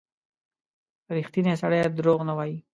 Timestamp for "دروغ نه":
1.97-2.33